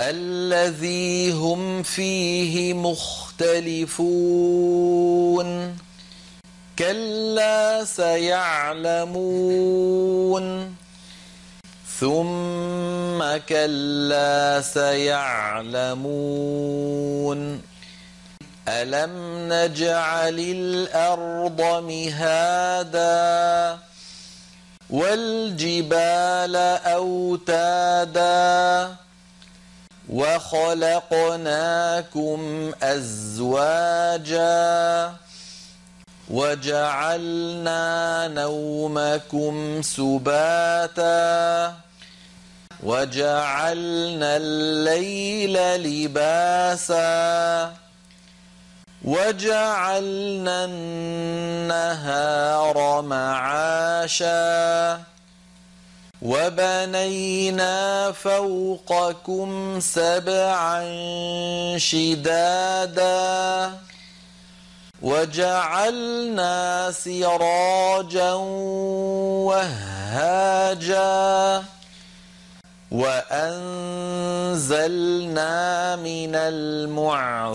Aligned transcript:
الذي 0.00 1.32
هم 1.32 1.82
فيه 1.82 2.74
مختلفون. 2.74 3.88
كلا 6.78 7.84
سيعلمون. 7.84 9.14
ثم 12.00 13.36
كلا 13.48 14.60
سيعلمون. 14.60 16.14
ألم 18.68 19.12
نجعل 19.52 20.38
الأرض 20.38 21.60
مهادا 21.84 23.78
والجبال 24.90 26.56
أوتادا 26.86 28.24
وخلقناكم 31.28 31.60
أزواجا 32.82 34.44
وجعلنا 36.30 38.28
نومكم 38.28 39.82
سباتا 39.82 41.74
وجعلنا 42.82 44.36
الليل 44.36 45.56
لباسا 45.82 47.72
وجعلنا 49.04 50.64
النهار 50.64 52.22
معاشا 53.02 54.34
وبنينا 56.24 58.12
فوقكم 58.12 59.80
سبعا 59.80 60.84
شدادا 61.78 63.72
وجعلنا 65.02 66.90
سراجا 66.90 68.32
وهاجا 69.52 71.62
وأنزلنا 72.90 74.36
من 75.96 76.34
المعصرات 76.34 77.46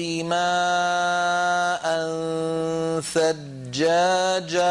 ماء 0.00 1.84
ثجاجا 3.14 4.68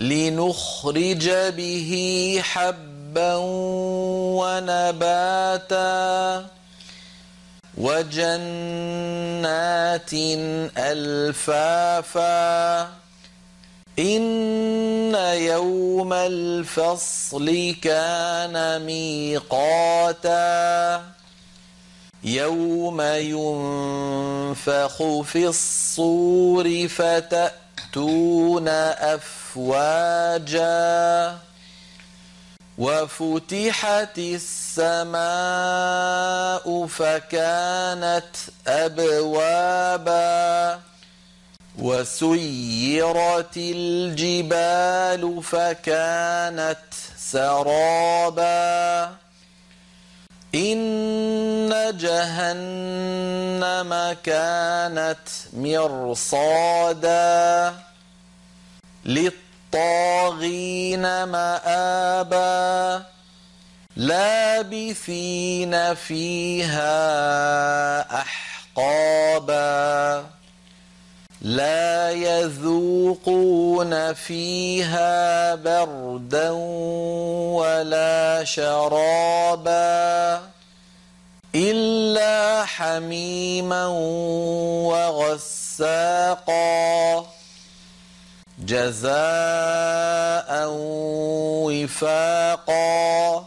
لنخرج 0.00 1.30
به 1.30 2.40
حبا 2.44 3.34
ونباتا 4.40 6.46
وجنات 7.78 8.50
ألفافا. 10.78 12.80
إن 13.98 15.14
يوم 15.34 16.12
الفصل 16.12 17.74
كان 17.82 18.86
ميقاتا. 18.86 21.02
يوم 22.24 23.00
ينفخ 23.00 25.02
في 25.22 25.46
الصور 25.46 26.88
فتأتون 26.88 28.68
أفواجا 29.50 31.38
وفتحت 32.78 34.18
السماء 34.78 35.26
فكانت 36.86 38.26
أبوابا 38.66 40.10
وسيرت 41.78 43.56
الجبال 43.56 45.42
فكانت 45.42 46.78
سرابا 47.18 49.10
إن 50.54 51.70
جهنم 51.98 53.92
كانت 54.24 55.18
مرصادا 55.52 57.10
للطاغين 59.04 61.02
مآبا 61.24 63.02
لابثين 63.96 65.94
فيها 65.94 66.90
أحقابا 68.20 70.24
لا 71.40 72.10
يذوقون 72.10 74.14
فيها 74.14 75.54
بردا 75.54 76.50
ولا 77.60 78.44
شرابا 78.44 80.40
إلا 81.54 82.64
حميما 82.64 83.86
وغساقا 85.70 87.26
جزاء 88.70 90.50
وفاقا. 91.66 93.46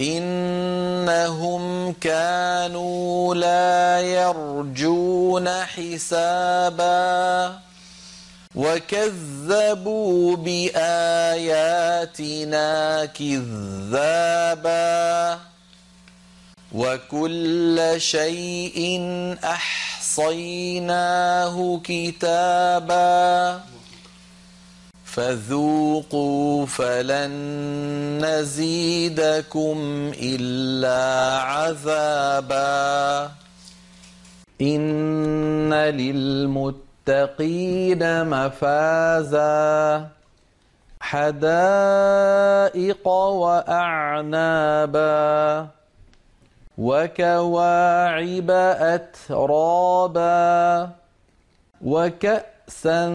إنهم 0.00 1.92
كانوا 1.92 3.34
لا 3.34 4.00
يرجون 4.00 5.48
حسابا. 5.48 7.58
وكذبوا 8.54 10.36
بآياتنا 10.36 11.84
كذابا. 13.04 15.38
وكل 16.72 17.94
شيء 17.98 19.00
أحصيناه 19.44 21.80
كتابا. 21.84 23.60
فذوقوا 25.14 26.66
فلن 26.66 27.30
نزيدكم 28.24 29.76
إلا 30.22 31.42
عذابا. 31.42 33.30
إن 34.60 35.74
للمتقين 35.74 36.64
مفازا. 38.24 40.06
حدائق 41.00 43.08
وأعنابا. 43.08 45.66
وكواعب 46.78 48.50
أترابا. 48.80 50.90
وكأ 51.84 52.53
كأسا 52.66 53.08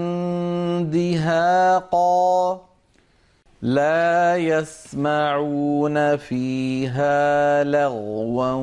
دهاقا 0.84 2.62
لا 3.62 4.38
يسمعون 4.38 6.18
فيها 6.18 7.64
لغوا 7.64 8.54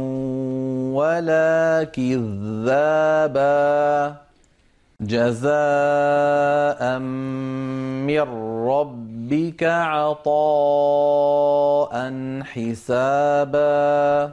ولا 0.94 1.84
كذابا. 1.84 3.46
جزاء 5.00 6.98
من 6.98 8.26
ربك 8.68 9.62
عطاء 9.62 10.32
حسابا. 12.42 14.32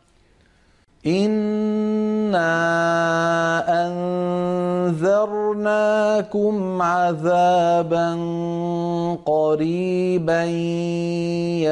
إنا 1.05 2.51
أنذرناكم 4.91 6.81
عذابا 6.81 8.13
قريبا 9.25 10.43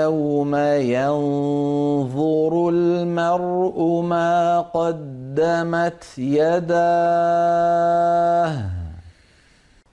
يوم 0.02 0.56
ينظر 0.96 2.70
المرء 2.70 4.02
ما 4.02 4.60
قدمت 4.60 6.04
يداه 6.18 7.50